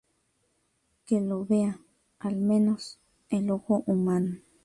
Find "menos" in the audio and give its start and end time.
2.35-2.99